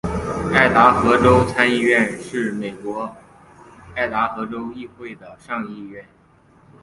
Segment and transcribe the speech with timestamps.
[0.51, 3.15] 爱达荷州参议院是美国
[3.93, 6.03] 爱达荷州议会的上议院。